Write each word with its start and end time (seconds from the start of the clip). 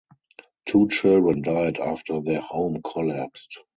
Two 0.65 0.87
children 0.87 1.43
died 1.43 1.77
after 1.77 2.21
their 2.21 2.41
home 2.41 2.81
collapsed. 2.81 3.59